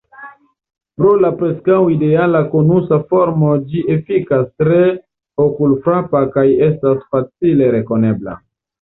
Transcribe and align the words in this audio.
Pro 1.01 1.11
la 1.25 1.29
preskaŭ 1.41 1.77
ideala 1.95 2.41
konusa 2.55 2.99
formo 3.13 3.53
ĝi 3.69 3.85
efikas 3.99 4.51
tre 4.65 4.83
okulfrapa 5.47 6.27
kaj 6.37 6.51
estas 6.73 7.09
facile 7.15 7.75
rekonebla. 7.81 8.41